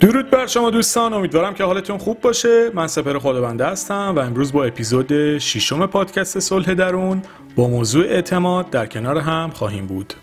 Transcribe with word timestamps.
درود 0.00 0.30
بر 0.30 0.46
شما 0.46 0.70
دوستان 0.70 1.12
امیدوارم 1.12 1.54
که 1.54 1.64
حالتون 1.64 1.98
خوب 1.98 2.20
باشه. 2.20 2.70
من 2.74 2.86
سپر 2.86 3.18
خدابنده 3.18 3.66
هستم 3.66 4.12
و 4.16 4.18
امروز 4.18 4.52
با 4.52 4.64
اپیزود 4.64 5.38
ششم 5.38 5.86
پادکست 5.86 6.38
صلح 6.38 6.74
درون 6.74 7.22
با 7.56 7.68
موضوع 7.68 8.04
اعتماد 8.04 8.70
در 8.70 8.86
کنار 8.86 9.18
هم 9.18 9.50
خواهیم 9.50 9.86
بود. 9.86 10.14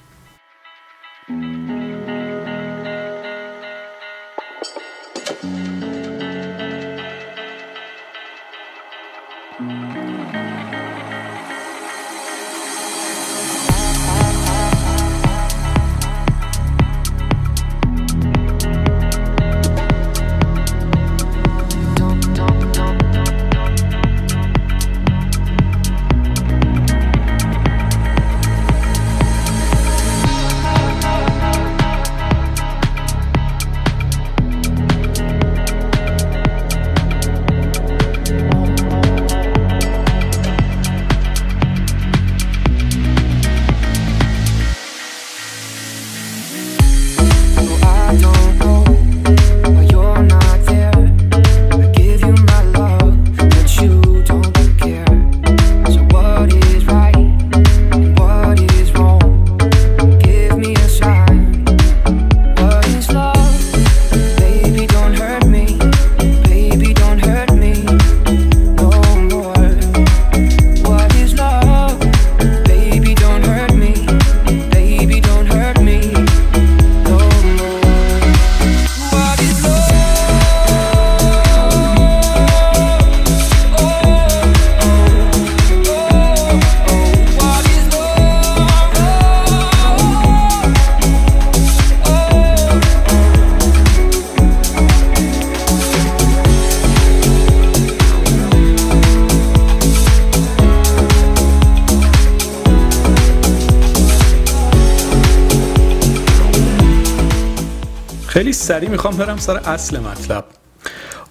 خیلی 108.33 108.53
سریع 108.53 108.89
می‌خوام 108.89 109.17
برم 109.17 109.37
سر 109.37 109.57
اصل 109.57 109.99
مطلب. 109.99 110.45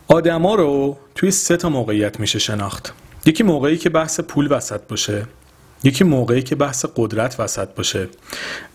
آدما 0.08 0.54
رو 0.54 0.96
توی 1.14 1.30
سه 1.30 1.56
تا 1.56 1.68
موقعیت 1.68 2.20
میشه 2.20 2.38
شناخت. 2.38 2.92
یکی 3.26 3.42
موقعی 3.42 3.76
که 3.76 3.90
بحث 3.90 4.20
پول 4.20 4.52
وسط 4.52 4.80
باشه. 4.88 5.26
یکی 5.84 6.04
موقعی 6.04 6.43
که 6.43 6.54
بحث 6.54 6.84
قدرت 6.97 7.41
وسط 7.41 7.69
باشه 7.69 8.09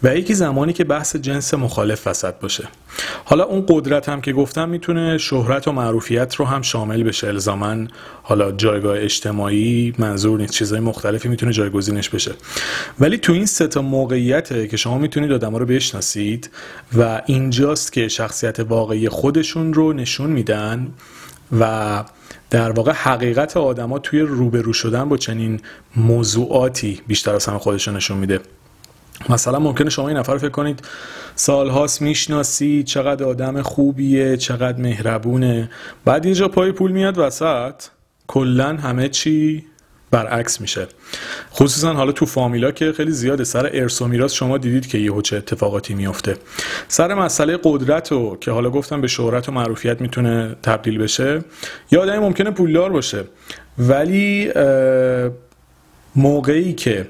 و 0.03 0.15
یکی 0.15 0.33
زمانی 0.33 0.73
که 0.73 0.83
بحث 0.83 1.15
جنس 1.15 1.53
مخالف 1.53 2.07
وسط 2.07 2.33
باشه. 2.33 2.67
حالا 3.25 3.43
اون 3.43 3.65
قدرت 3.69 4.09
هم 4.09 4.21
که 4.21 4.33
گفتم 4.33 4.69
می‌تونه 4.69 5.17
شهرت 5.17 5.67
و 5.67 5.71
معروفیت 5.71 6.35
رو 6.35 6.45
هم 6.45 6.61
شامل 6.61 7.03
بشه. 7.03 7.27
الزامن 7.27 7.87
حالا 8.23 8.51
جایگاه 8.51 8.97
اجتماعی 8.99 9.93
منظور 9.97 10.39
نیست 10.39 10.53
چیزهای 10.53 10.81
مختلفی 10.81 11.29
می‌تونه 11.29 11.51
جایگزینش 11.51 12.09
بشه. 12.09 12.31
ولی 12.99 13.17
تو 13.17 13.33
این 13.33 13.45
سه 13.45 13.67
تا 13.67 13.81
موقعیته 13.81 14.67
که 14.67 14.77
شما 14.77 14.97
می‌تونید 14.97 15.31
آدما 15.31 15.57
رو 15.57 15.65
بشناسید 15.65 16.49
و 16.97 17.21
اینجاست 17.25 17.93
که 17.93 18.07
شخصیت 18.07 18.59
واقعی 18.59 19.09
خودشون 19.09 19.73
رو 19.73 19.93
نشون 19.93 20.29
میدن 20.29 20.93
و 21.59 22.03
در 22.49 22.71
واقع 22.71 22.91
حقیقت 22.91 23.57
آدما 23.57 23.99
توی 23.99 24.19
روبرو 24.19 24.73
شدن 24.73 25.09
با 25.09 25.17
چنین 25.17 25.61
موضوعاتی 25.95 27.01
بیشتر 27.07 27.35
از 27.35 27.45
همه 27.45 27.57
خودشون 27.57 27.95
نشون 27.95 28.17
میده. 28.17 28.39
مثلا 29.29 29.59
ممکنه 29.59 29.89
شما 29.89 30.07
این 30.07 30.17
نفر 30.17 30.37
فکر 30.37 30.49
کنید 30.49 30.81
سالهاست 31.35 32.01
می‌شناسی 32.01 32.83
چقدر 32.83 33.25
آدم 33.25 33.61
خوبیه 33.61 34.37
چقدر 34.37 34.81
مهربونه. 34.81 35.69
بعد 36.05 36.25
یه 36.25 36.33
جا 36.33 36.47
پای 36.47 36.71
پول 36.71 36.91
میاد 36.91 37.17
وسط. 37.17 37.73
کلا 38.27 38.77
همه 38.77 39.09
چی 39.09 39.65
برعکس 40.11 40.61
میشه. 40.61 40.87
خصوصا 41.53 41.93
حالا 41.93 42.11
تو 42.11 42.25
فامیلا 42.25 42.71
که 42.71 42.91
خیلی 42.91 43.11
زیاده. 43.11 43.43
سر 43.43 43.69
ارث 43.73 44.01
و 44.01 44.07
میراث 44.07 44.33
شما 44.33 44.57
دیدید 44.57 44.87
که 44.87 44.97
یهو 44.97 45.21
چه 45.21 45.37
اتفاقاتی 45.37 45.93
میفته. 45.93 46.37
سر 46.87 47.13
مسئله 47.13 47.59
قدرت 47.63 48.11
و 48.11 48.37
که 48.41 48.51
حالا 48.51 48.69
گفتم 48.69 49.01
به 49.01 49.07
شهرت 49.07 49.49
و 49.49 49.51
معروفیت 49.51 50.01
می‌تونه 50.01 50.55
تبدیل 50.63 50.97
بشه 50.97 51.43
یا 51.91 52.01
آدمی 52.01 52.17
ممکنه 52.17 52.51
پولدار 52.51 52.89
باشه. 52.91 53.23
ولی 53.77 54.51
موقعی 56.15 56.73
که 56.73 57.07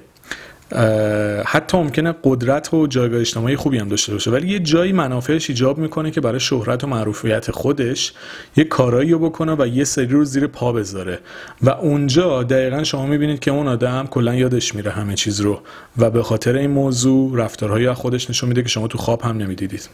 حتی 1.45 1.77
ممکنه 1.77 2.15
قدرت 2.23 2.73
و 2.73 2.87
جایگاه 2.87 3.19
اجتماعی 3.19 3.55
خوبی 3.55 3.77
هم 3.77 3.87
داشته 3.87 4.13
باشه. 4.13 4.31
ولی 4.31 4.47
یه 4.47 4.59
جایی 4.59 4.91
منافعش 4.91 5.49
ایجاب 5.49 5.77
می‌کنه 5.77 6.11
که 6.11 6.21
برای 6.21 6.39
شهرت 6.39 6.83
و 6.83 6.87
معروفیت 6.87 7.51
خودش 7.51 8.13
یه 8.55 8.63
کارایی 8.63 9.11
رو 9.11 9.19
بکنه 9.19 9.55
و 9.59 9.67
یه 9.67 9.83
سری 9.83 10.07
رو 10.07 10.25
زیر 10.25 10.47
پا 10.47 10.71
بذاره. 10.71 11.19
و 11.61 11.69
اونجا 11.69 12.43
دقیقا 12.43 12.83
شما 12.83 13.05
می‌بینید 13.05 13.39
که 13.39 13.51
اون 13.51 13.67
آدم 13.67 14.07
کلا 14.07 14.35
یادش 14.35 14.75
میره 14.75 14.91
همه 14.91 15.15
چیز 15.15 15.41
رو 15.41 15.59
و 15.97 16.09
به 16.09 16.23
خاطر 16.23 16.55
این 16.55 16.71
موضوع 16.71 17.37
رفتارهایی 17.37 17.87
از 17.87 17.97
خودش 17.97 18.29
نشون 18.29 18.49
میده 18.49 18.63
که 18.63 18.69
شما 18.69 18.87
تو 18.87 18.97
خواب 18.97 19.21
هم 19.21 19.37
نمی‌دیدید. 19.37 19.89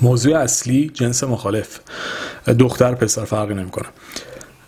موضوع 0.00 0.36
اصلی 0.38 0.90
جنس 0.94 1.24
مخالف. 1.24 1.78
دختر 2.58 2.94
پسر 2.94 3.24
فرقی 3.24 3.54
نمی‌کنه. 3.54 3.86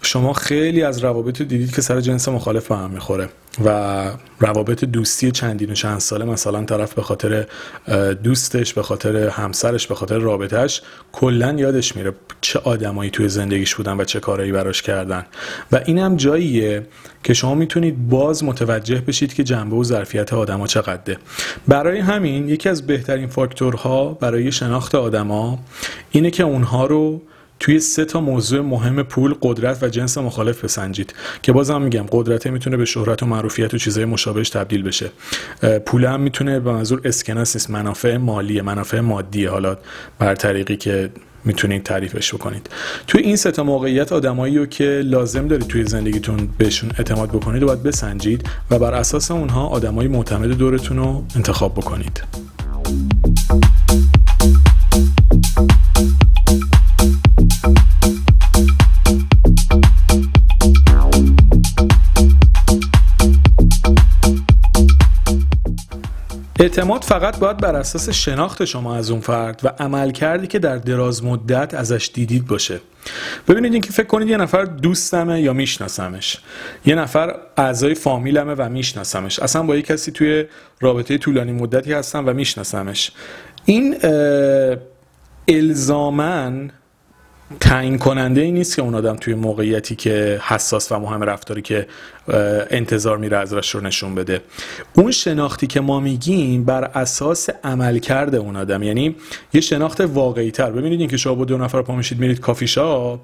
شما 0.08 0.32
خیلی 0.32 0.82
از 0.82 0.98
روابط 0.98 1.42
دیدید 1.42 1.74
که 1.74 1.82
سر 1.82 2.00
جنس 2.00 2.28
مخالف 2.28 2.68
به 2.68 2.76
هم 2.76 2.90
می‌خوره 2.90 3.28
و 3.64 4.10
روابط 4.40 4.84
دوستی 4.84 5.30
چندین 5.30 5.70
و 5.70 5.74
چند 5.74 5.98
ساله 5.98 6.24
مثلا 6.24 6.64
طرف 6.64 6.94
به 6.94 7.02
خاطر 7.02 7.46
دوستش 8.22 8.74
به 8.74 8.82
خاطر 8.82 9.16
همسرش 9.28 9.86
به 9.86 9.94
خاطر 9.94 10.18
رابطهش 10.18 10.82
کلا 11.12 11.52
یادش 11.52 11.96
میره 11.96 12.12
چه 12.40 12.58
آدمایی 12.58 13.10
توی 13.10 13.28
زندگیش 13.28 13.74
بودن 13.74 14.00
و 14.00 14.04
چه 14.04 14.20
کارایی 14.20 14.52
براش 14.52 14.82
کردن. 14.82 15.26
و 15.72 15.80
این 15.86 15.98
هم 15.98 16.16
جاییه 16.16 16.86
که 17.24 17.34
شما 17.34 17.54
می‌تونید 17.54 18.08
باز 18.08 18.44
متوجه 18.44 19.00
بشید 19.00 19.34
که 19.34 19.44
جنبه 19.44 19.76
و 19.76 19.84
ظرفیت 19.84 20.32
آدما 20.32 20.66
چقدره. 20.66 21.18
برای 21.68 21.98
همین 21.98 22.48
یکی 22.48 22.68
از 22.68 22.86
بهترین 22.86 23.26
فاکتورها 23.26 24.12
برای 24.12 24.52
شناخت 24.52 24.94
آدما 24.94 25.58
اینه 26.10 26.30
که 26.30 26.42
اونها 26.42 26.86
رو 26.86 27.22
توی 27.60 27.80
سه 27.80 28.04
تا 28.04 28.20
موضوع 28.20 28.60
مهم 28.60 29.02
پول 29.02 29.34
قدرت 29.42 29.82
و 29.82 29.88
جنس 29.88 30.18
مخالف 30.18 30.64
بسنجید 30.64 31.14
که 31.42 31.52
بازم 31.52 31.82
میگم 31.82 32.04
قدرت 32.10 32.46
می‌تونه 32.46 32.76
به 32.76 32.84
شهرت 32.84 33.22
و 33.22 33.26
معروفیت 33.26 33.74
و 33.74 33.78
چیزهای 33.78 34.04
مشابهش 34.04 34.50
تبدیل 34.50 34.82
بشه. 34.82 35.10
پول 35.86 36.04
هم 36.04 36.20
می‌تونه 36.20 36.60
به 36.60 36.72
منظور 36.72 37.00
اسکناس 37.04 37.56
نیست 37.56 37.70
منافع 37.70 38.16
مالیه 38.16 38.62
منافع 38.62 39.00
مادیه. 39.00 39.50
حالا 39.50 39.76
بر 40.18 40.34
طریقی 40.34 40.76
که 40.76 41.10
می‌تونید 41.44 41.82
تعریفش 41.82 42.34
بکنید. 42.34 42.70
توی 43.06 43.22
این 43.22 43.36
سه 43.36 43.50
تا 43.50 43.64
موقعیت 43.64 44.12
آدمایی 44.12 44.58
رو 44.58 44.66
که 44.66 44.84
لازم 45.04 45.48
دارید 45.48 45.66
توی 45.66 45.84
زندگیتون 45.84 46.48
بهشون 46.58 46.90
اعتماد 46.98 47.28
بکنید 47.28 47.62
و 47.62 47.66
باید 47.66 47.82
بسنجید 47.82 48.48
و 48.70 48.78
بر 48.78 48.94
اساس 48.94 49.30
اونها 49.30 49.66
آدمای 49.66 50.08
معتمد 50.08 50.48
دورتون 50.48 50.96
رو 50.96 51.24
انتخاب 51.36 51.74
بکنید. 51.74 52.22
اعتماد 66.68 67.02
فقط 67.02 67.38
باید 67.38 67.56
بر 67.56 67.76
اساس 67.76 68.08
شناخت 68.08 68.64
شما 68.64 68.96
از 68.96 69.10
اون 69.10 69.20
فرد 69.20 69.60
و 69.64 69.68
عمل 69.68 70.10
کردی 70.10 70.46
که 70.46 70.58
در 70.58 70.76
دراز 70.76 71.24
مدت 71.24 71.74
ازش 71.74 72.10
دیدید 72.14 72.46
باشه. 72.46 72.80
ببینید 73.48 73.72
اینکه 73.72 73.92
فکر 73.92 74.06
کنید 74.06 74.28
یه 74.28 74.36
نفر 74.36 74.64
دوستمه 74.64 75.40
یا 75.40 75.52
میشناسمش. 75.52 76.38
یه 76.86 76.94
نفر 76.94 77.34
اعضای 77.56 77.94
فامیلمه 77.94 78.54
و 78.54 78.68
میشناسمش. 78.68 79.38
اصلا 79.38 79.62
با 79.62 79.76
یه 79.76 79.82
کسی 79.82 80.12
توی 80.12 80.44
رابطه 80.80 81.18
طولانی 81.18 81.52
مدتی 81.52 81.92
هستم 81.92 82.26
و 82.26 82.32
میشناسمش. 82.32 83.10
این 83.64 83.96
الزامن 85.48 86.70
تعیین 87.60 87.98
کننده 87.98 88.40
ای 88.40 88.52
نیست 88.52 88.76
که 88.76 88.82
اون 88.82 88.94
آدم 88.94 89.16
توی 89.16 89.34
موقعیتی 89.34 89.96
که 89.96 90.40
حساس 90.44 90.92
و 90.92 90.98
مهم 90.98 91.22
رفتاری 91.22 91.62
که 91.62 91.86
انتظار 92.70 93.18
میره 93.18 93.36
ازش 93.36 93.70
رو 93.70 93.80
نشون 93.80 94.14
بده. 94.14 94.40
اون 94.92 95.10
شناختی 95.10 95.66
که 95.66 95.80
ما 95.80 96.00
میگیم 96.00 96.64
بر 96.64 96.84
اساس 96.84 97.48
عملکرد 97.64 98.34
اون 98.34 98.56
آدم 98.56 98.82
یعنی 98.82 99.16
یه 99.52 99.60
شناخت 99.60 100.00
واقعی 100.00 100.50
تر 100.50 100.70
ببینید 100.70 101.00
اینکه 101.00 101.16
شما 101.16 101.34
با 101.34 101.44
دو 101.44 101.58
نفر 101.58 101.82
پا 101.82 101.96
میشید 101.96 102.18
میرید 102.18 102.40
کافی 102.40 102.66
شاپ. 102.66 103.20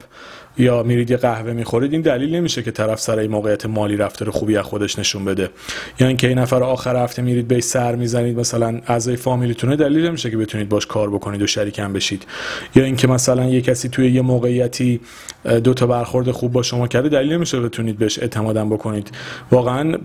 یا 0.59 0.83
میرید 0.83 1.11
یه 1.11 1.17
قهوه 1.17 1.53
می‌خورید 1.53 1.93
این 1.93 2.01
دلیل 2.01 2.35
نمیشه 2.35 2.63
که 2.63 2.71
طرف 2.71 3.01
سر 3.01 3.19
این 3.19 3.31
موقعیت 3.31 3.67
مالی 3.67 3.97
رفتار 3.97 4.31
خوبی 4.31 4.57
از 4.57 4.65
خودش 4.65 4.99
نشون 4.99 5.25
بده. 5.25 5.51
یا 6.01 6.07
اینکه 6.07 6.29
این 6.29 6.39
نفر 6.39 6.63
آخر 6.63 6.97
هفته 6.97 7.23
میرید 7.23 7.49
به 7.49 7.61
سر 7.61 7.95
می‌زنید 7.95 8.39
مثلا 8.41 8.81
اعضای 8.87 9.17
فامیلیتونه 9.17 9.77
دلیل 9.77 10.07
نمیشه 10.07 10.31
که 10.31 10.37
بتونید 10.37 10.69
باش 10.69 10.87
کار 10.87 11.11
بکنید 11.11 11.43
و 11.43 11.47
شریکم 11.47 11.93
بشید. 11.93 12.27
یا 12.75 12.85
اینکه 12.85 13.09
مثلا 13.09 13.45
یه 13.45 13.61
کسی 13.61 13.89
توی 13.89 14.11
یه 14.11 14.23
موقعیتی 14.23 15.01
دو 15.65 15.75
تا 15.75 15.87
برخورد 15.87 16.31
خوب 16.31 16.53
با 16.53 16.63
شما 16.63 16.89
کرده 16.89 17.09
دلیل 17.09 17.33
نمیشه 17.33 17.61
بتونید 17.61 17.99
بهش 17.99 18.19
اعتمادم 18.19 18.71
بکنید. 18.71 19.11
واقعا 19.51 19.99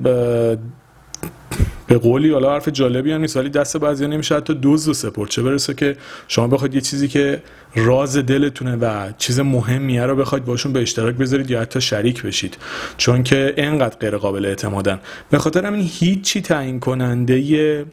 به 1.90 1.98
قولی 1.98 2.32
حالا 2.32 2.54
حرف 2.54 2.68
جالبی 2.68 3.12
هم 3.12 3.22
نیست 3.22 3.38
ولی 3.38 3.50
دست 3.50 3.78
بعضی 3.78 4.08
نمیشه 4.08 4.36
حتی 4.36 4.54
دوز 4.54 4.88
و 4.88 4.94
سپورت 4.94 5.30
چه 5.30 5.42
برسه 5.42 5.74
که 5.74 5.96
شما 6.28 6.48
بخواید 6.48 6.76
یه 6.76 6.82
چیزی 6.82 7.08
که 7.08 7.42
راز 7.76 8.18
دلتونه 8.18 8.76
و 8.76 9.12
چیز 9.18 9.40
مهمیه 9.40 10.04
رو 10.04 10.16
بخواید 10.16 10.46
باشون 10.46 10.74
به 10.74 10.82
اشتراک 10.82 11.16
بذارید 11.16 11.52
یا 11.52 11.62
حتی 11.62 11.82
شریک 11.82 12.24
بشید. 12.24 12.58
چون 12.98 13.24
که 13.24 13.54
انقدر 13.58 13.98
غیر 13.98 14.18
قابل 14.18 14.46
اعتمادن. 14.46 15.00
به 15.32 15.38
خاطر 15.38 15.66
همین 15.66 15.90
هیچی 15.94 16.42
تعیین 16.42 16.80
کننده 16.80 17.86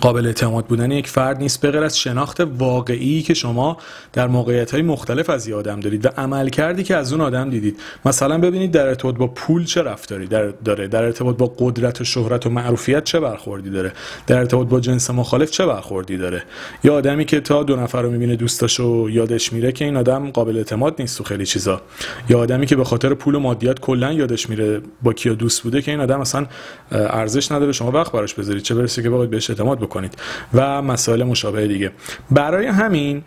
قابل 0.00 0.26
اعتماد 0.26 0.66
بودن 0.66 0.90
یک 0.90 1.08
فرد 1.08 1.38
نیست 1.38 1.60
به 1.60 1.70
غیر 1.70 1.82
از 1.82 1.98
شناخت 1.98 2.40
واقعی 2.40 3.22
که 3.22 3.34
شما 3.34 3.76
در 4.12 4.28
موقعیت 4.28 4.70
های 4.70 4.82
مختلف 4.82 5.30
از 5.30 5.48
یه 5.48 5.54
آدم 5.54 5.80
دارید 5.80 6.06
و 6.06 6.08
عمل 6.16 6.48
کردی 6.48 6.82
که 6.82 6.96
از 6.96 7.12
اون 7.12 7.20
آدم 7.20 7.50
دیدید. 7.50 7.80
مثلا 8.04 8.38
ببینید 8.38 8.70
در 8.70 8.86
ارتباط 8.86 9.14
با 9.14 9.26
پول 9.26 9.64
چه 9.64 9.82
رفتاری 9.82 10.26
در 10.26 10.46
داره 10.46 10.88
در 10.88 11.02
ارتباط 11.02 11.36
با 11.36 11.54
قدرت 11.58 12.00
و 12.00 12.04
شهرت 12.04 12.46
و 12.46 12.50
معروفیت 12.50 13.04
چه 13.04 13.20
برخوردی 13.20 13.70
داره 13.70 13.92
در 14.26 14.38
ارتباط 14.38 14.68
با 14.68 14.80
جنس 14.80 15.10
مخالف 15.10 15.50
چه 15.50 15.66
برخوردی 15.66 16.16
داره. 16.16 16.42
یا 16.84 16.94
آدمی 16.94 17.24
که 17.24 17.40
تا 17.40 17.62
دو 17.62 17.76
نفر 17.76 18.02
رو 18.02 18.10
می‌بینه 18.10 18.36
دوستاشو 18.36 19.08
یادش 19.10 19.52
میره 19.52 19.72
که 19.72 19.84
این 19.84 19.96
آدم 19.96 20.30
قابل 20.30 20.56
اعتماد 20.56 20.94
نیست 20.98 21.18
تو 21.18 21.24
خیلی 21.24 21.46
چیزا. 21.46 21.80
یا 22.28 22.38
آدمی 22.38 22.66
که 22.66 22.76
به 22.76 22.84
خاطر 22.84 23.14
پول 23.14 23.34
و 23.34 23.38
مادیات 23.38 23.80
کلا 23.80 24.12
یادش 24.12 24.50
میره 24.50 24.80
با 25.02 25.12
کیا 25.12 25.34
دوست 25.34 25.62
بوده 25.62 25.82
که 25.82 25.90
این 25.90 26.00
آدم 26.00 26.20
اصلا 26.20 26.46
ارزش 26.92 27.52
نداره 27.52 27.72
شما 27.72 27.90
وقت 27.90 28.12
براش 28.12 28.34
بذارید. 28.34 28.62
چه 28.62 28.74
برسه 28.74 29.02
که 29.02 29.10
بخواید 29.10 29.30
بهش 29.30 29.50
اعتماد 29.50 29.83
بکنید. 29.84 30.14
و 30.54 30.82
مسائل 30.82 31.22
مشابه 31.22 31.66
دیگه. 31.66 31.90
برای 32.30 32.66
همین 32.66 33.22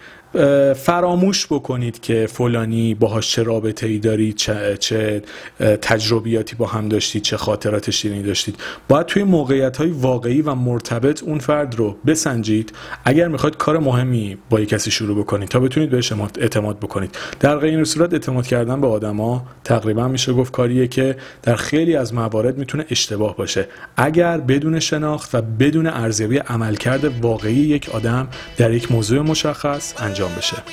فراموش 0.76 1.46
بکنید 1.46 2.00
که 2.00 2.28
فلانی 2.32 2.94
باهاش 2.94 3.32
چه 3.32 3.44
رابطه 3.44 3.88
ای 3.88 4.00
دارید 4.00 4.36
چه, 4.36 4.78
چه 4.80 5.22
تجربیاتی 5.82 6.56
با 6.56 6.66
هم 6.66 6.90
داشتید 6.90 7.22
چه 7.22 7.38
خاطرات 7.38 7.92
شیرینی 7.92 8.24
داشتید. 8.24 8.56
باید 8.88 9.06
توی 9.06 9.24
موقعیت 9.24 9.78
های 9.78 9.90
واقعی 9.90 10.42
و 10.42 10.56
مرتبط 10.56 11.24
اون 11.24 11.40
فرد 11.40 11.76
رو 11.76 11.96
بسنجید. 12.06 12.74
اگر 13.06 13.28
می‌خواید 13.28 13.58
کار 13.58 13.80
مهمی 13.80 14.38
با 14.50 14.60
یک 14.60 14.70
کسی 14.70 14.92
شروع 14.92 15.20
بکنید 15.20 15.50
تا 15.50 15.60
بتونید 15.60 15.90
بهش 15.90 16.14
اعتماد 16.38 16.80
بکنید. 16.80 17.18
در 17.40 17.58
غیر 17.58 17.84
صورت 17.84 18.14
اعتماد 18.14 18.48
کردن 18.48 18.82
به 18.82 18.88
آدما 18.88 19.46
تقریبا 19.64 20.08
میشه 20.08 20.34
گفت 20.34 20.52
کاریه 20.52 20.88
که 20.88 21.16
در 21.44 21.56
خیلی 21.56 21.96
از 21.96 22.14
موارد 22.14 22.58
می‌تونه 22.58 22.86
اشتباه 22.90 23.36
باشه. 23.36 23.68
اگر 23.98 24.38
بدون 24.38 24.80
شناخت 24.80 25.36
و 25.36 25.42
بدون 25.42 25.88
ارزیابی 25.88 26.38
عملکرد 26.38 27.26
واقعی 27.26 27.54
یک 27.54 27.90
آدم 27.90 28.28
در 28.58 28.72
یک 28.72 28.92
موضوع 28.92 29.22
مشخص 29.22 29.94
انجام 29.98 30.27
بشه 30.36 30.64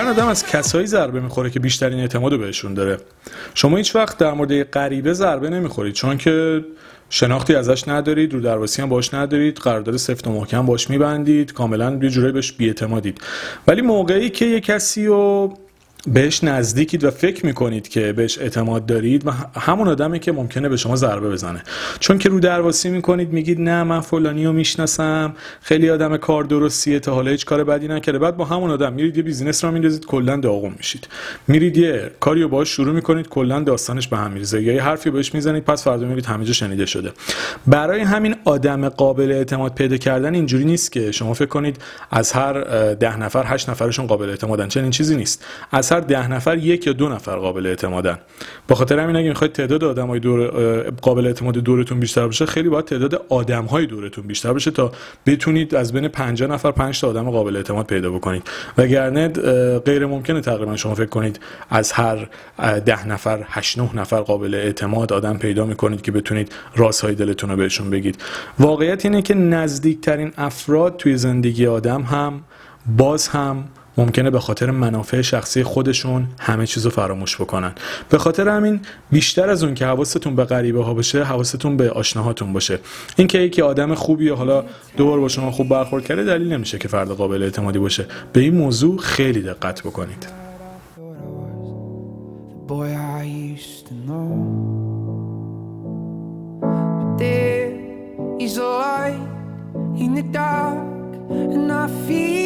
معمولا 0.00 0.22
آدم 0.22 0.28
از 0.28 0.46
کسایی 0.46 0.86
ضربه 0.86 1.20
می‌خوره 1.20 1.50
که 1.50 1.60
بیشترین 1.60 2.00
اعتماد 2.00 2.38
بهشون 2.38 2.74
داره. 2.74 2.98
شما 3.54 3.76
هیچ 3.76 3.96
وقت 3.96 4.18
در 4.18 4.32
مورد 4.32 4.70
غریبه 4.70 5.12
ضربه 5.12 5.50
نمی‌خورید 5.50 5.94
چون 5.94 6.18
که 6.18 6.64
شناختی 7.10 7.54
ازش 7.54 7.88
ندارید 7.88 8.32
رو 8.32 8.40
درواسی 8.40 8.82
هم 8.82 8.88
باش 8.88 9.14
ندارید 9.14 9.56
قرارداد 9.56 9.96
سفت 9.96 10.26
و 10.26 10.32
محکم 10.32 10.66
باش 10.66 10.90
میبندید 10.90 11.52
کاملا 11.52 11.98
یه 12.02 12.10
جورایی 12.10 12.32
بهش 12.32 12.52
بیاعتمادید. 12.52 13.20
ولی 13.66 13.82
موقعی 13.82 14.30
که 14.30 14.44
یه 14.44 14.60
کسی 14.60 15.06
رو 15.06 15.54
بهش 16.06 16.44
نزدیکید 16.44 17.04
و 17.04 17.10
فکر 17.10 17.46
می‌کنید 17.46 17.88
که 17.88 18.12
بهش 18.12 18.38
اعتماد 18.38 18.86
دارید 18.86 19.26
و 19.26 19.30
همون 19.60 19.88
آدمی 19.88 20.18
که 20.18 20.32
ممکنه 20.32 20.68
به 20.68 20.76
شما 20.76 20.96
ضربه 20.96 21.30
بزنه. 21.30 21.62
چون 22.00 22.18
که 22.18 22.28
رو 22.28 22.40
درواسی 22.40 22.90
می‌کنید 22.90 23.32
میگید 23.32 23.60
نه 23.60 23.82
من 23.82 24.00
فلانی 24.00 24.46
رو 24.46 24.52
می‌شناسم 24.52 25.34
خیلی 25.60 25.90
آدم 25.90 26.16
کار 26.16 26.44
درستیه 26.44 27.00
تا 27.00 27.14
حالا 27.14 27.30
هیچ 27.30 27.44
کار 27.44 27.64
بدی 27.64 27.88
نکرده. 27.88 28.18
بعد 28.18 28.36
با 28.36 28.44
همون 28.44 28.70
آدم 28.70 28.92
میرید 28.92 29.16
یه 29.16 29.22
بیزینس 29.22 29.64
رو 29.64 29.70
میندازید 29.70 30.06
کلا 30.06 30.36
داغون 30.36 30.74
میشید. 30.76 31.08
میرید 31.48 31.76
یه 31.76 32.10
کاری 32.20 32.42
رو 32.42 32.48
باهاش 32.48 32.68
شروع 32.68 32.94
می‌کنید 32.94 33.28
کلا 33.28 33.60
داستانش 33.60 34.08
به 34.08 34.16
هم 34.16 34.30
میریزه. 34.30 34.62
یا 34.62 34.72
یه 34.72 34.82
حرفی 34.82 35.10
بهش 35.10 35.34
می‌زنید 35.34 35.64
پس 35.64 35.84
فردا 35.84 36.06
میرید 36.06 36.26
همه 36.26 36.44
جا 36.44 36.52
شنیده 36.52 36.86
شده. 36.86 37.12
برای 37.66 38.00
همین 38.00 38.36
آدم 38.44 38.88
قابل 38.88 39.32
اعتماد 39.32 39.74
پیدا 39.74 39.96
کردن 39.96 40.34
اینجوری 40.34 40.64
نیست 40.64 40.92
که 40.92 41.12
شما 41.12 41.34
فکر 41.34 41.48
کنید 41.48 41.76
از 42.10 42.32
هر 42.32 42.52
ده 42.94 43.16
نفر 43.16 43.44
هشت 43.46 43.70
نفرشون 43.70 44.06
قابل 44.06 44.28
اعتمادن. 44.28 44.68
چنین 44.68 44.90
چیزی 44.90 45.16
نیست. 45.16 45.44
از 45.70 45.89
هر 45.92 46.00
ده 46.00 46.28
نفر 46.28 46.58
یک 46.58 46.86
یا 46.86 46.92
دو 46.92 47.08
نفر 47.08 47.36
قابل 47.36 47.66
اعتمادن. 47.66 48.18
با 48.68 48.76
خاطر 48.76 48.98
همین 48.98 49.16
اگه 49.16 49.28
می‌خواید 49.28 49.52
تعداد 49.52 49.84
آدمای 49.84 50.20
دور 50.20 50.50
قابل 50.90 51.26
اعتماد 51.26 51.54
دورتون 51.54 52.00
بیشتر 52.00 52.28
بشه 52.28 52.46
خیلی 52.46 52.68
باید 52.68 52.84
تعداد 52.84 53.26
آدمهای 53.28 53.86
دورتون 53.86 54.26
بیشتر 54.26 54.52
بشه 54.52 54.70
تا 54.70 54.92
بتونید 55.26 55.74
از 55.74 55.92
بین 55.92 56.08
50 56.08 56.50
نفر 56.50 56.70
5 56.70 57.00
تا 57.00 57.08
آدم 57.08 57.30
قابل 57.30 57.56
اعتماد 57.56 57.86
پیدا 57.86 58.10
بکنید. 58.10 58.42
وگرنه 58.78 59.28
غیر 59.78 60.06
ممکنه 60.06 60.40
تقریبا 60.40 60.76
شما 60.76 60.94
فکر 60.94 61.06
کنید 61.06 61.40
از 61.70 61.92
هر 61.92 62.28
ده 62.86 63.08
نفر 63.08 63.44
8 63.48 63.78
9 63.78 63.90
نفر 63.94 64.20
قابل 64.20 64.54
اعتماد 64.54 65.12
آدم 65.12 65.38
پیدا 65.38 65.64
می‌کنید 65.64 66.02
که 66.02 66.12
بتونید 66.12 66.52
رازهای 66.76 67.14
دلتون 67.14 67.50
رو 67.50 67.56
بهشون 67.56 67.90
بگید. 67.90 68.22
واقعیت 68.58 69.04
اینه 69.04 69.22
که 69.22 69.34
نزدیکترین 69.34 70.32
افراد 70.36 70.96
توی 70.96 71.16
زندگی 71.16 71.66
آدم 71.66 72.02
هم 72.02 72.40
باز 72.96 73.28
هم 73.28 73.64
ممکنه 73.98 74.30
به 74.30 74.40
خاطر 74.40 74.70
منافع 74.70 75.20
شخصی 75.22 75.62
خودشون 75.62 76.26
همه 76.40 76.66
چیز 76.66 76.84
رو 76.84 76.90
فراموش 76.90 77.36
بکنن. 77.36 77.72
به 78.08 78.18
خاطر 78.18 78.48
همین 78.48 78.80
بیشتر 79.10 79.48
از 79.48 79.64
اون 79.64 79.74
که 79.74 79.86
حواستون 79.86 80.36
به 80.36 80.44
غریبه 80.44 80.84
ها 80.84 80.94
باشه 80.94 81.24
حواستون 81.24 81.76
به 81.76 81.90
آشناهاتون 81.90 82.52
باشه. 82.52 82.78
این 83.16 83.26
که 83.26 83.38
یکی 83.38 83.62
آدم 83.62 83.94
خوبی 83.94 84.28
حالا 84.28 84.64
دوبار 84.96 85.20
با 85.20 85.28
شما 85.28 85.50
خوب 85.50 85.68
برخورد 85.68 86.04
کرده 86.04 86.24
دلیل 86.24 86.52
نمیشه 86.52 86.78
که 86.78 86.88
فرد 86.88 87.08
قابل 87.08 87.42
اعتمادی 87.42 87.78
باشه. 87.78 88.06
به 88.32 88.40
این 88.40 88.54
موضوع 88.54 88.98
خیلی 88.98 89.42
دقت 89.42 89.80
بکنید. 89.80 90.40
In 102.10 102.39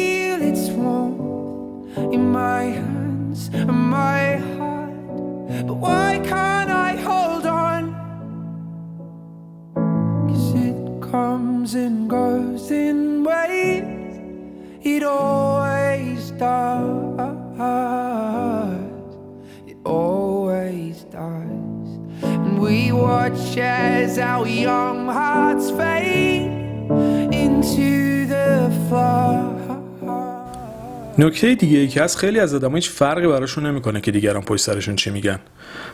my 2.17 2.63
hands 2.63 3.49
and 3.53 3.71
my 3.71 4.37
heart. 4.57 5.67
But 5.67 5.75
why 5.75 6.19
can't 6.23 6.69
I 6.69 6.95
hold 6.95 7.45
on? 7.45 7.83
Cause 10.27 10.53
it 10.55 11.11
comes 11.11 11.75
and 11.75 12.09
goes 12.09 12.71
in 12.71 13.23
waves, 13.23 14.17
it 14.83 15.03
always 15.03 16.31
does. 16.31 16.95
It 19.67 19.77
always 19.85 21.03
does. 21.05 21.89
And 22.23 22.59
We 22.59 22.91
watch 22.91 23.57
as 23.57 24.17
our 24.19 24.47
young 24.47 25.07
hearts 25.07 25.71
fade 25.71 26.24
نکته 31.17 31.55
دیگه 31.55 31.77
ای 31.77 31.87
که 31.87 32.01
از 32.01 32.17
خیلی 32.17 32.39
از 32.39 32.53
آدم‌ها 32.53 32.75
هیچ 32.75 32.89
فرقی 32.89 33.27
براشون 33.27 33.65
نمی‌کنه 33.65 34.01
که 34.01 34.11
دیگران 34.11 34.41
پشت 34.41 34.63
سرشون 34.63 34.95
چی 34.95 35.09
میگن. 35.09 35.39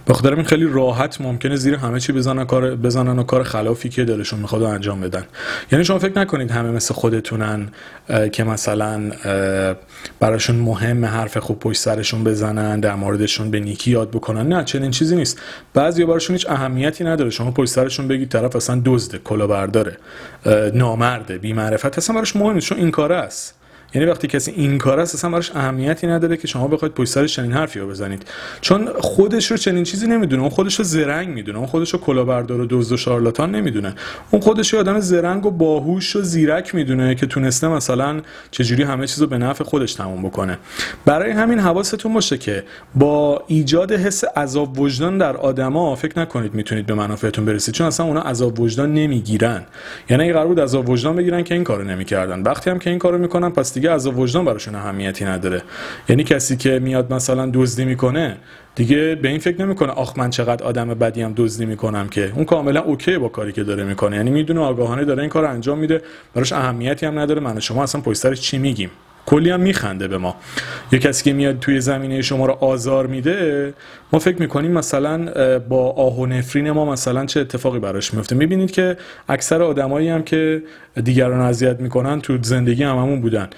به 0.06 0.14
خاطر 0.14 0.34
این 0.34 0.44
خیلی 0.44 0.66
راحت 0.66 1.22
ممکنه 1.22 1.56
زیر 1.56 1.76
همه 1.76 2.00
چی 2.00 2.14
بزنن 2.14 2.46
کار 2.46 2.76
بزنن 2.76 3.20
و 3.20 3.24
کار 3.24 3.44
خلافی 3.44 3.90
که 3.90 4.06
دلشون 4.06 4.40
می‌خواد 4.40 4.64
انجام 4.64 5.02
بدن. 5.02 5.24
یعنی 5.72 5.86
شما 5.86 6.00
فکر 6.00 6.20
نکنید 6.20 6.52
همه 6.52 6.72
مثل 6.72 6.94
خودتونن 6.94 7.68
که 8.32 8.44
مثلا 8.44 9.12
براشون 10.20 10.56
مهم 10.56 11.06
حرف 11.06 11.38
خوب 11.38 11.60
پشت 11.60 11.82
سرشون 11.82 12.24
بزنن 12.24 12.80
در 12.80 12.96
موردشون 12.96 13.52
به 13.52 13.60
نیکی 13.60 13.92
یاد 13.92 14.12
بکنن. 14.12 14.48
نه 14.48 14.64
چنین 14.64 14.92
چیزی 14.92 15.16
نیست. 15.16 15.42
بعضی 15.74 16.06
براشون 16.06 16.36
هیچ 16.36 16.50
اهمیتی 16.50 17.04
نداره. 17.04 17.30
شما 17.30 17.52
پشت 17.52 17.72
سرشون 17.72 18.08
بگید 18.08 18.30
طرف 18.30 18.56
اصلا 18.56 18.82
دزده 18.86 19.18
کلاهبرداره 19.18 19.98
نامرده 20.74 21.38
بی 21.38 21.54
معرفت 21.54 21.98
اصلا 21.98 22.16
براش 22.16 22.36
مهم 22.36 22.54
نیست 22.54 22.68
چون 22.68 22.78
این 22.78 22.92
کاره 22.92 23.16
است. 23.16 23.61
یعنی 23.94 24.08
وقتی 24.08 24.28
کسی 24.28 24.52
این 24.52 24.78
کار 24.78 25.00
است 25.00 25.16
اصلا 25.16 25.30
براش 25.30 25.52
اهمیتی 25.56 26.08
نداره 26.08 26.38
که 26.38 26.48
شما 26.48 26.68
بخواید 26.68 26.94
پشت 26.94 27.12
سرش 27.12 27.36
چنین 27.36 27.52
حرفی 27.52 27.80
رو 27.80 27.88
بزنید. 27.88 28.26
چون 28.62 28.90
خودش 29.00 29.52
رو 29.52 29.58
چنین 29.58 29.84
چیزی 29.84 30.08
نمی‌دونه. 30.08 30.42
اون 30.42 30.52
خودش 30.52 30.76
رو 30.76 30.84
زرنگ 30.84 31.28
می‌دونه. 31.28 31.58
اون 31.58 31.68
خودش 31.68 31.94
رو 31.94 32.00
کلاهبردار 32.00 32.62
و 32.62 32.66
دزد 32.70 32.92
و 32.92 32.98
شارلاتان 32.98 33.56
نمی‌دونه. 33.56 33.96
اون 34.32 34.42
خودش 34.42 34.74
رو 34.74 34.80
آدم 34.80 35.00
زرنگ 35.00 35.46
و 35.46 35.52
باهوش 35.52 36.16
و 36.16 36.22
زیرک 36.22 36.76
می‌دونه 36.76 37.16
که 37.16 37.26
تونسته 37.26 37.68
مثلا 37.68 38.22
چجوری 38.52 38.84
همه 38.84 39.08
چیز 39.08 39.22
رو 39.22 39.28
به 39.28 39.38
نفع 39.38 39.64
خودش 39.64 39.94
تموم 39.94 40.22
بکنه. 40.22 40.58
برای 41.06 41.32
همین 41.32 41.60
حواستون 41.60 42.14
باشه 42.14 42.38
که 42.38 42.64
با 42.96 43.44
ایجاد 43.48 43.92
حس 43.92 44.24
عذاب 44.24 44.80
وجدان 44.80 45.18
در 45.18 45.38
آدما 45.38 45.96
فکر 45.96 46.20
نکنید 46.20 46.54
می‌تونید 46.54 46.86
به 46.86 46.94
منافعتون 46.94 47.46
برسید. 47.46 47.74
چون 47.74 47.88
اصلا 47.88 48.06
اونا 48.06 48.22
عذاب 48.22 48.60
وجدان 48.60 48.94
نمی‌گیرن. 48.94 49.64
یعنی 50.10 50.34
قرار 50.34 50.48
بود 50.48 50.60
عذاب 50.60 50.90
وجدان 50.90 51.16
بگیرن 51.16 51.44
که 51.44 51.54
این 51.54 51.64
کارو 51.64 51.84
نمی‌کردن. 51.84 52.42
وقتی 52.42 52.70
هم 52.70 52.80
که 52.80 52.90
این 52.90 53.00
کارو 53.00 53.18
می‌کنن 53.18 53.50
پس 53.50 53.74
دیگه 53.82 53.94
از 53.94 54.08
وجدان 54.08 54.46
براشون 54.46 54.76
اهمیتی 54.76 55.26
نداره. 55.26 55.62
یعنی 56.10 56.24
کسی 56.24 56.58
که 56.58 56.80
میاد 56.80 57.14
مثلا 57.14 57.52
دزدی 57.54 57.86
می‌کنه 57.86 58.38
دیگه 58.76 59.16
به 59.16 59.30
این 59.30 59.40
فکر 59.40 59.62
نمی‌کنه 59.62 59.92
آخ 59.92 60.18
من 60.18 60.30
چقدر 60.30 60.66
آدم 60.66 60.88
بدی 60.88 61.22
هم 61.22 61.34
دزدی 61.38 61.66
می‌کنم 61.66 62.10
که. 62.10 62.32
اون 62.36 62.46
کاملا 62.46 62.82
اوکی 62.82 63.18
با 63.18 63.30
کاری 63.30 63.52
که 63.52 63.64
داره 63.64 63.84
می‌کنه. 63.84 64.16
یعنی 64.16 64.30
می‌دونه 64.30 64.60
آگاهانه 64.60 65.06
داره 65.06 65.22
این 65.22 65.30
کار 65.30 65.46
انجام 65.46 65.80
میده 65.80 66.02
براش 66.34 66.54
اهمیتی 66.54 67.06
هم 67.06 67.20
نداره. 67.20 67.42
من 67.42 67.60
شما 67.60 67.84
اصلا 67.84 68.02
پشت 68.02 68.34
چی 68.34 68.58
میگیم؟ 68.58 68.90
کلی 69.26 69.50
هم 69.50 69.60
میخنده 69.60 70.08
به 70.08 70.18
ما. 70.18 70.36
یه 70.92 71.00
کسی 71.00 71.24
که 71.24 71.34
میاد 71.34 71.60
توی 71.60 71.82
زمینه 71.82 72.22
شما 72.22 72.46
رو 72.46 72.54
آزار 72.54 73.08
میده 73.08 73.74
ما 74.14 74.20
فکر 74.20 74.42
می‌کنیم 74.42 74.72
مثلا 74.72 75.26
با 75.60 75.92
آه 75.92 76.20
و 76.20 76.26
نفرین 76.26 76.72
ما 76.72 76.86
مثلا 76.86 77.26
چه 77.26 77.40
اتفاقی 77.40 77.80
براش 77.80 78.14
میفته 78.14 78.36
می‌بینید 78.36 78.72
که 78.72 78.98
اکثر 79.30 79.62
آدمایی 79.62 80.10
هم 80.10 80.24
که 80.24 80.64
دیگران 81.04 81.42
اذیت 81.42 81.80
می‌کنن 81.80 82.22
تو 82.22 82.38
زندگی 82.42 82.84
هم 82.84 82.98
همون 82.98 83.22
بودن. 83.22 83.50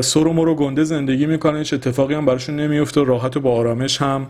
سر 0.00 0.26
و 0.26 0.32
مرو 0.32 0.54
گنده 0.54 0.84
زندگی 0.84 1.26
می‌کنن 1.26 1.62
چه 1.62 1.76
اتفاقی 1.76 2.14
هم 2.14 2.26
براشون 2.26 2.56
نمیفته 2.56 3.04
راحت 3.04 3.36
و 3.36 3.40
با 3.40 3.52
آرامش 3.52 4.02
هم 4.02 4.26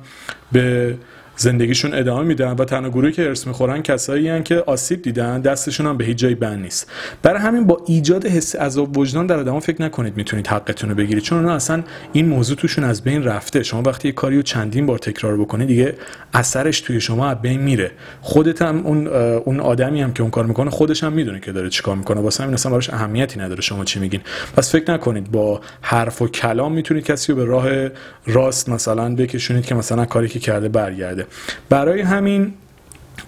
به 0.53 0.95
زندگیشون 1.37 1.95
ادامه 1.95 2.25
میدن 2.25 2.53
و 2.53 2.65
تنها 2.65 2.91
گروهی 2.91 3.13
که 3.13 3.27
ارث 3.27 3.47
می‌خورن 3.47 3.83
کسایی 3.83 4.29
هن 4.29 4.43
که 4.43 4.63
آسیب 4.67 5.03
دیدن 5.03 5.41
دستشون 5.41 5.87
هم 5.87 5.97
به 5.97 6.05
هیچ 6.05 6.17
جایی 6.17 6.35
بند 6.35 6.63
نیست. 6.63 6.91
برای 7.23 7.41
همین 7.41 7.67
با 7.67 7.83
ایجاد 7.87 8.27
حس 8.27 8.57
عذاب 8.57 8.99
وجدان 8.99 9.27
در 9.27 9.39
آدما 9.39 9.61
فکر 9.61 9.83
نکنید 9.83 10.17
می‌تونید 10.17 10.47
حقتون 10.47 10.91
رو 10.91 10.97
بگیرید. 10.97 11.23
چون 11.23 11.39
اونا 11.39 11.55
اصلا 11.55 11.83
این 12.13 12.29
موضوع 12.29 12.57
توشون 12.57 12.85
از 12.85 13.03
بین 13.05 13.25
رفته. 13.25 13.63
شما 13.63 13.83
وقتی 13.83 14.09
یه 14.09 14.13
کاری 14.13 14.37
رو 14.37 14.43
چندین 14.43 14.87
بار 14.87 14.99
تکرار 14.99 15.37
بکنید 15.37 15.69
دیگه 15.69 15.95
اثرش 16.35 16.81
توی 16.81 17.01
شما 17.01 17.29
از 17.29 17.43
بین 17.43 17.61
میره. 17.61 17.91
خودت 18.21 18.63
هم 18.63 18.87
اون 18.87 19.07
اون 19.37 19.61
آدمی 19.61 20.03
هم 20.03 20.13
که 20.13 20.23
اون 20.23 20.31
کار 20.31 20.47
می‌کنه 20.47 20.71
خودش 20.71 21.05
هم 21.05 21.13
می‌دونه 21.13 21.41
که 21.41 21.53
داره 21.53 21.71
چیکار 21.71 21.97
می‌کنه. 21.97 22.21
واسه 22.21 22.43
همین 22.43 22.55
اصلا 22.55 22.73
براش 22.73 22.91
اهمیتی 22.91 23.41
نداره 23.41 23.61
شما 23.61 23.85
چی 23.85 24.01
میگین. 24.01 24.21
پس 24.57 24.73
فکر 24.73 24.93
نکنید 24.93 25.31
با 25.31 25.61
حرف 25.81 26.23
و 26.23 26.29
کلام 26.29 26.73
می‌تونید 26.73 27.05
کسی 27.05 27.33
رو 27.33 27.39
به 27.39 27.45
راه 27.45 27.89
راست 28.27 28.69
مثلا 28.69 29.15
بکشونید 29.15 29.67
که 29.67 29.75
مثلا 29.75 30.05
کاری 30.05 30.29
که 30.29 30.39
کرده 30.39 30.69
برگرده. 30.69 31.26
برای 31.69 32.01
همین 32.01 32.55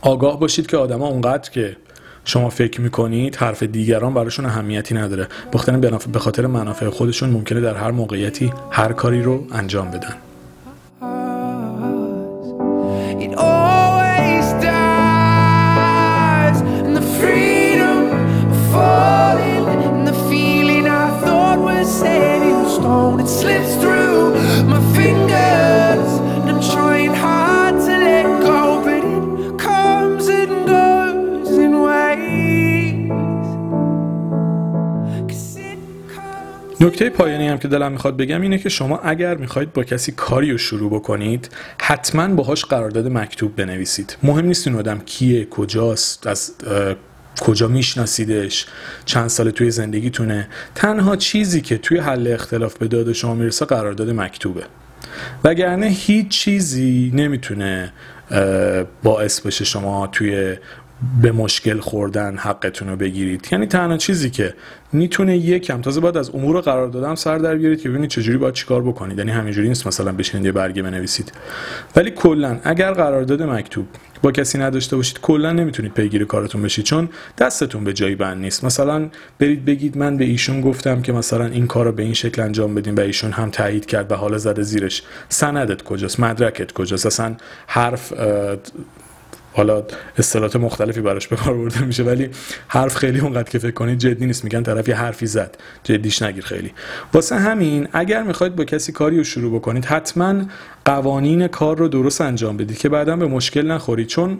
آگاه 0.00 0.40
باشید 0.40 0.66
که 0.66 0.76
آدما 0.76 1.08
اونقدر 1.08 1.50
که 1.50 1.76
شما 2.24 2.50
فکر 2.50 2.80
می‌کنید 2.80 3.36
حرف 3.36 3.62
دیگران 3.62 4.14
براشون 4.14 4.46
اهمیتی 4.46 4.94
نداره. 4.94 5.28
به 6.12 6.18
خاطر 6.18 6.46
منافع 6.46 6.88
خودشون 6.88 7.30
ممکنه 7.30 7.60
در 7.60 7.74
هر 7.74 7.90
موقعیتی 7.90 8.52
هر 8.70 8.92
کاری 8.92 9.22
رو 9.22 9.46
انجام 9.52 9.90
بدن. 9.90 10.14
نکته 36.88 37.10
پایانی 37.10 37.48
هم 37.48 37.58
که 37.58 37.68
دلم 37.68 37.92
می‌خواد 37.92 38.16
بگم 38.16 38.40
اینه 38.40 38.58
که 38.58 38.68
شما 38.68 38.98
اگر 38.98 39.34
می‌خواید 39.34 39.72
با 39.72 39.84
کسی 39.84 40.12
کاری 40.12 40.52
رو 40.52 40.58
شروع 40.58 40.90
بکنید 40.90 41.50
حتما 41.80 42.28
باهاش 42.28 42.64
قرارداد 42.64 43.06
مکتوب 43.06 43.56
بنویسید. 43.56 44.16
مهم 44.22 44.46
نیست 44.46 44.66
این 44.66 44.76
آدم 44.76 44.98
کیه 44.98 45.44
کجاست 45.44 46.26
از 46.26 46.52
کجا 47.40 47.68
میشناسیدش 47.68 48.66
چند 49.04 49.28
سال 49.28 49.50
توی 49.50 49.70
زندگیتونه. 49.70 50.48
تنها 50.74 51.16
چیزی 51.16 51.60
که 51.60 51.78
توی 51.78 51.98
حل 51.98 52.26
اختلاف 52.26 52.78
به 52.78 52.88
داد 52.88 53.12
شما 53.12 53.34
می‌رسه 53.34 53.64
قرارداد 53.64 54.10
مکتوبه. 54.10 54.62
وگرنه 55.44 55.86
هیچ 55.86 56.28
چیزی 56.28 57.12
نمی‌تونه 57.14 57.92
باعث 59.02 59.40
بشه 59.40 59.64
شما 59.64 60.06
توی 60.06 60.56
به 61.22 61.32
مشکل 61.32 61.80
خوردن 61.80 62.36
حقتون 62.36 62.88
رو 62.88 62.96
بگیرید. 62.96 63.48
یعنی 63.52 63.66
تنها 63.66 63.96
چیزی 63.96 64.30
که 64.30 64.54
می‌تونه 64.92 65.36
یکم 65.36 65.80
تازه 65.80 66.00
بعد 66.00 66.16
از 66.16 66.30
امور 66.30 66.60
قرار 66.60 66.88
دادم 66.88 67.14
سر 67.14 67.38
در 67.38 67.54
بیارید 67.54 67.82
که 67.82 67.88
ببینید 67.88 68.10
چجوری 68.10 68.38
باید 68.38 68.54
چیکار 68.54 68.82
بکنید. 68.82 69.18
یعنی 69.18 69.30
همینجوری 69.30 69.68
نیست 69.68 69.86
مثلا 69.86 70.12
بشینید 70.12 70.46
یه 70.46 70.52
برگه 70.52 70.82
بنویسید. 70.82 71.32
ولی 71.96 72.10
کلا 72.10 72.58
اگر 72.64 72.92
قرارداد 72.92 73.42
مکتوب 73.42 73.86
با 74.22 74.32
کسی 74.32 74.58
نداشته 74.58 74.96
باشید 74.96 75.20
کلا 75.20 75.52
نمی‌تونید 75.52 75.94
پیگیر 75.94 76.24
کارتون 76.24 76.62
بشید 76.62 76.84
چون 76.84 77.08
دستتون 77.38 77.84
به 77.84 77.92
جایی 77.92 78.14
بند 78.14 78.40
نیست. 78.40 78.64
مثلا 78.64 79.08
برید 79.38 79.64
بگید 79.64 79.96
من 79.96 80.16
به 80.16 80.24
ایشون 80.24 80.60
گفتم 80.60 81.02
که 81.02 81.12
مثلا 81.12 81.44
این 81.44 81.66
کار 81.66 81.84
رو 81.84 81.92
به 81.92 82.02
این 82.02 82.14
شکل 82.14 82.42
انجام 82.42 82.74
بدیم 82.74 82.96
و 82.96 83.00
ایشون 83.00 83.32
هم 83.32 83.50
تایید 83.50 83.86
کرد 83.86 84.12
و 84.12 84.14
حالا 84.14 84.38
زده 84.38 84.62
زیرش. 84.62 85.02
سندت 85.28 85.82
کجاست؟ 85.82 86.20
مدرکت 86.20 86.72
کجاست؟ 86.72 87.06
اصلا 87.06 87.36
حرف 87.66 88.12
حالا 89.58 89.82
اصطلاحات 90.18 90.56
مختلفی 90.56 91.00
براش 91.00 91.28
به 91.28 91.36
کار 91.36 91.54
برده 91.54 91.84
میشه 91.84 92.02
ولی 92.02 92.28
حرف 92.68 92.96
خیلی 92.96 93.20
اونقدر 93.20 93.50
که 93.50 93.58
فکر 93.58 93.70
کنید 93.70 93.98
جدی 93.98 94.26
نیست. 94.26 94.44
میگن 94.44 94.62
طرف 94.62 94.88
حرفی 94.88 95.26
زد. 95.26 95.56
جدیش 95.84 96.22
نگیر 96.22 96.44
خیلی. 96.44 96.72
واسه 97.12 97.36
همین 97.36 97.88
اگر 97.92 98.22
می‌خواید 98.22 98.56
با 98.56 98.64
کسی 98.64 98.92
کاری 98.92 99.16
رو 99.18 99.24
شروع 99.24 99.54
بکنید 99.54 99.84
حتما 99.84 100.34
قوانین 100.84 101.46
کار 101.46 101.76
رو 101.76 101.88
درست 101.88 102.20
انجام 102.20 102.56
بدید 102.56 102.78
که 102.78 102.88
بعدا 102.88 103.16
به 103.16 103.26
مشکل 103.26 103.66
نخورید. 103.66 104.06
چون 104.06 104.38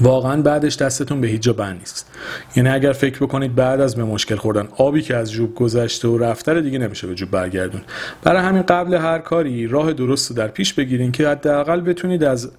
واقعا 0.00 0.42
بعدش 0.42 0.76
دستتون 0.76 1.20
به 1.20 1.28
هیچ 1.28 1.42
جا 1.42 1.52
بند 1.52 1.78
نیست. 1.78 2.10
یعنی 2.56 2.68
اگر 2.68 2.92
فکر 2.92 3.18
بکنید 3.18 3.54
بعد 3.54 3.80
از 3.80 3.96
به 3.96 4.04
مشکل 4.04 4.36
خوردن 4.36 4.68
آبی 4.76 5.02
که 5.02 5.16
از 5.16 5.32
جوب 5.32 5.54
گذشته 5.54 6.08
و 6.08 6.18
رفته 6.18 6.60
دیگه 6.60 6.78
نمیشه 6.78 7.06
به 7.06 7.14
جوب 7.14 7.30
برگردون. 7.30 7.80
برای 8.22 8.42
همین 8.42 8.62
قبل 8.62 8.94
هر 8.94 9.18
کاری 9.18 9.66
راه 9.66 9.92
درست 9.92 10.30
رو 10.30 10.36
در 10.36 10.48
پیش 10.48 10.74
بگیرین 10.74 11.12
که 11.12 11.28
حداقل 11.28 11.80
بتونید 11.80 12.24
از 12.24 12.50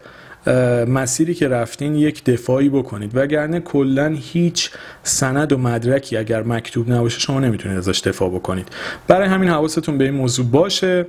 مسیری 0.87 1.33
که 1.33 1.47
رفتین 1.47 1.95
یک 1.95 2.23
دفاعی 2.23 2.69
بکنید. 2.69 3.11
وگرنه 3.13 3.59
کلا 3.59 4.15
هیچ 4.19 4.71
سند 5.03 5.51
و 5.51 5.57
مدرکی 5.57 6.17
اگر 6.17 6.43
مکتوب 6.43 6.91
نباشه 6.91 7.19
شما 7.19 7.39
نمی‌تونید 7.39 7.77
ازش 7.77 7.99
دفاع 7.99 8.29
بکنید. 8.29 8.67
برای 9.07 9.27
همین 9.27 9.49
حواستون 9.49 9.97
به 9.97 10.03
این 10.03 10.13
موضوع 10.13 10.45
باشه 10.45 11.05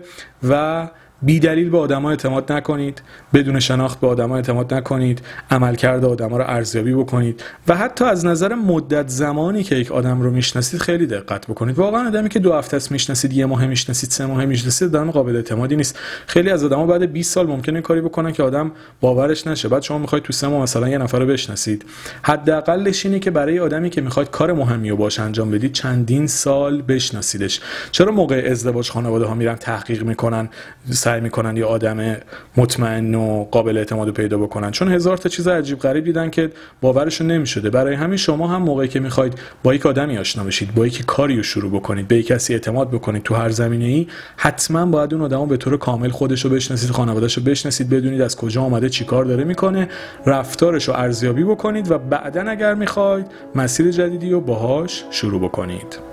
و 0.49 0.88
بی 1.23 1.41
دلیل 1.41 1.71
به 1.71 1.79
آدما 1.79 2.11
اعتماد 2.11 2.52
نکنید 2.52 3.02
بدون 3.35 3.61
شناخت 3.61 4.00
به 4.00 4.07
آدما 4.07 4.37
اعتماد 4.37 4.75
نکنید 4.75 5.23
عملکرد 5.50 6.05
آدما 6.05 6.37
رو 6.37 6.45
ارزیابی 6.47 6.95
بکنید 6.95 7.43
و 7.69 7.76
حتی 7.76 8.05
از 8.05 8.26
نظر 8.26 8.55
مدت 8.55 9.09
زمانی 9.09 9.62
که 9.62 9.75
یک 9.75 9.93
آدم 9.93 10.21
رو 10.21 10.31
می‌شناسید 10.31 10.81
خیلی 10.81 11.07
دقت 11.07 11.47
بکنید. 11.47 11.79
واقعا 11.79 12.07
آدمی 12.07 12.29
که 12.29 12.38
دو 12.38 12.55
هفته 12.55 12.76
است 12.76 12.93
می‌شناسید 12.93 13.33
یه 13.33 13.47
ماه 13.47 13.67
می‌شناسید 13.67 14.11
سه 14.11 14.26
ماه 14.26 14.45
می‌شناسید 14.45 14.97
آدم 14.97 15.11
قابل 15.11 15.37
اعتمادی 15.37 15.76
نیست. 15.76 15.99
خیلی 16.26 16.50
از 16.50 16.64
آدما 16.64 16.87
بعد 16.87 17.12
20 17.12 17.33
سال 17.33 17.47
ممکنه 17.47 17.81
کاری 17.81 18.00
بکنن 18.00 18.33
که 18.33 18.43
آدم 18.43 18.73
باورش 19.00 19.47
نشه. 19.47 19.69
بعد 19.69 19.83
شما 19.83 19.99
می‌خواید 19.99 20.25
تو 20.25 20.33
سه 20.33 20.49
ماه 20.49 20.62
مثلا 20.62 20.88
یه 20.88 20.99
نفر 20.99 21.19
رو 21.19 21.26
بشناسید. 21.26 21.85
حداقلش 22.23 23.07
اینه 23.07 23.19
که 23.19 23.31
برای 23.31 23.59
آدمی 23.59 23.91
که 23.91 24.00
می‌خواید 24.00 24.31
کار 24.31 24.52
مهمی 24.52 24.91
رو 24.91 24.97
باش 24.97 25.21
انجام 25.21 25.50
بدید 25.50 25.73
چندین 25.73 26.26
سال 26.26 26.83
بشناسیدش. 26.83 27.61
چرا 27.91 28.12
موقع 28.12 28.49
ازدواج 28.50 28.91
خانواده 28.91 29.25
ها 29.25 29.35
میرن 29.35 29.55
تحقیق 29.55 30.02
می‌کنن؟ 30.02 30.49
سعی 31.12 31.21
می‌کنن 31.21 31.57
یه 31.57 31.64
آدم 31.64 32.16
مطمئن 32.57 33.14
و 33.14 33.45
قابل 33.50 33.76
اعتماد 33.78 34.11
پیدا 34.11 34.38
بکنن. 34.38 34.71
چون 34.71 34.92
هزار 34.92 35.16
تا 35.16 35.28
چیز 35.28 35.49
عجیب 35.49 35.78
غریب 35.78 36.04
دیدن 36.04 36.31
که 36.31 36.50
باورشون 36.81 37.26
نمی‌شده. 37.26 37.71
برای 37.71 37.95
همین 37.95 38.16
شما 38.16 38.49
هم 38.49 38.62
موقعی 38.62 38.88
که 38.88 39.00
می‌خواید 39.00 39.35
با 39.62 39.75
یک 39.75 39.87
آدمی 39.87 40.19
آشنا 40.19 40.45
بشید 40.45 40.75
با 40.75 40.87
یکی 40.87 41.02
کاری 41.07 41.37
رو 41.37 41.42
شروع 41.42 41.73
بکنید 41.73 42.09
به 42.09 42.23
کسی 42.23 42.52
اعتماد 42.52 42.90
بکنید 42.90 43.23
تو 43.23 43.35
هر 43.35 43.49
زمینه 43.50 43.85
ای 43.85 44.07
حتما 44.37 44.87
باید 44.87 45.14
اون 45.14 45.23
آدمو 45.23 45.47
به 45.47 45.57
طور 45.57 45.76
کامل 45.76 46.09
خودش 46.09 46.45
رو 46.45 46.50
بشناسید 46.50 46.90
خانواده‌شو 46.90 47.40
بشناسید 47.40 47.90
بدونید 47.90 48.21
از 48.21 48.37
کجا 48.37 48.62
آمده 48.62 48.88
چیکار 48.88 49.25
داره 49.25 49.45
می‌کنه 49.45 49.88
رفتارش 50.26 50.88
رو 50.88 50.95
ارزیابی 50.95 51.45
بکنید 51.45 51.90
و 51.90 51.99
بعدا 51.99 52.42
اگر 52.42 52.75
می‌خواید 52.75 53.26
مسیر 53.54 53.90
جدیدی 53.90 54.31
رو 54.31 54.40
باهاش 54.40 55.04
شروع 55.11 55.40
بکنید. 55.40 56.12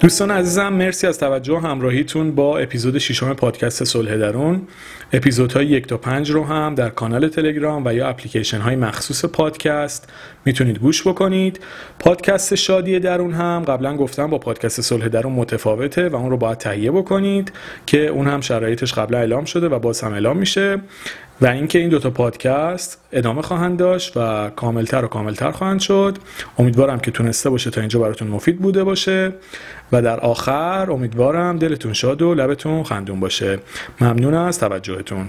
دوستان 0.00 0.30
عزیزم 0.30 0.68
مرسی 0.68 1.06
از 1.06 1.18
توجه 1.18 1.54
و 1.54 1.56
همراهیتون 1.56 2.34
با 2.34 2.58
اپیزود 2.58 2.98
ششم 2.98 3.34
پادکست 3.34 3.84
صلح 3.84 4.16
درون. 4.16 4.62
اپیزودهای 5.12 5.66
یک 5.66 5.86
تا 5.86 5.96
پنج 5.96 6.30
رو 6.30 6.44
هم 6.44 6.74
در 6.74 6.88
کانال 6.88 7.28
تلگرام 7.28 7.86
و 7.86 7.94
یا 7.94 8.08
اپلیکیشن 8.08 8.60
های 8.60 8.76
مخصوص 8.76 9.24
پادکست 9.24 10.08
می‌تونید 10.44 10.78
گوش 10.78 11.06
بکنید. 11.06 11.60
پادکست 11.98 12.54
شادی 12.54 12.98
درون 12.98 13.32
هم 13.32 13.64
قبلا 13.68 13.96
گفتم 13.96 14.26
با 14.26 14.38
پادکست 14.38 14.80
صلح 14.80 15.08
درون 15.08 15.32
متفاوته 15.32 16.08
و 16.08 16.16
اون 16.16 16.30
رو 16.30 16.36
باید 16.36 16.58
تهیه 16.58 16.90
بکنید 16.90 17.52
که 17.86 18.06
اون 18.06 18.26
هم 18.26 18.40
شرایطش 18.40 18.94
قبلا 18.94 19.18
اعلام 19.18 19.44
شده 19.44 19.68
و 19.68 19.78
باز 19.78 20.00
هم 20.00 20.12
اعلام 20.12 20.36
میشه. 20.36 20.80
و 21.40 21.46
اینکه 21.46 21.78
این 21.78 21.88
دوتا 21.88 22.10
پادکست 22.10 23.00
ادامه 23.12 23.42
خواهند 23.42 23.78
داشت 23.78 24.16
و 24.16 24.50
کاملتر 24.50 25.04
و 25.04 25.08
کاملتر 25.08 25.50
خواهند 25.50 25.80
شد. 25.80 26.18
امیدوارم 26.58 27.00
که 27.00 27.10
تونسته 27.10 27.50
باشه 27.50 27.70
تا 27.70 27.80
اینجا 27.80 28.00
براتون 28.00 28.28
مفید 28.28 28.58
بوده 28.58 28.84
باشه. 28.84 29.32
و 29.92 30.02
در 30.02 30.20
آخر 30.20 30.90
امیدوارم 30.90 31.58
دلتون 31.58 31.92
شاد 31.92 32.22
و 32.22 32.34
لبتون 32.34 32.82
خندون 32.82 33.20
باشه. 33.20 33.58
ممنون 34.00 34.34
از 34.34 34.58
توجهتون. 34.58 35.16